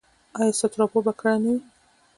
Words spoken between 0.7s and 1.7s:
راپور به کره نه وي؟